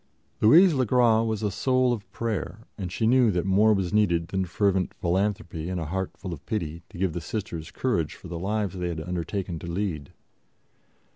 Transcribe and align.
Louise 0.41 0.73
le 0.73 0.83
Gras 0.83 1.21
was 1.21 1.43
a 1.43 1.51
soul 1.51 1.93
of 1.93 2.11
prayer, 2.11 2.65
and 2.75 2.91
she 2.91 3.05
knew 3.05 3.29
that 3.29 3.45
more 3.45 3.71
was 3.71 3.93
needed 3.93 4.29
than 4.29 4.43
fervent 4.45 4.95
philanthropy 4.95 5.69
and 5.69 5.79
a 5.79 5.85
heart 5.85 6.17
full 6.17 6.33
of 6.33 6.43
pity 6.47 6.81
to 6.89 6.97
give 6.97 7.13
the 7.13 7.21
Sisters 7.21 7.69
courage 7.69 8.15
for 8.15 8.27
the 8.27 8.39
lives 8.39 8.75
they 8.79 8.87
had 8.87 8.99
undertaken 8.99 9.59
to 9.59 9.67
lead. 9.67 10.11